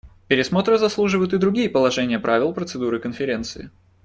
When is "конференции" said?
2.99-3.69